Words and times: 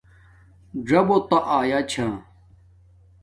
ژݹتا 0.87 1.37
آیا 1.57 1.79
چھا 1.91 2.07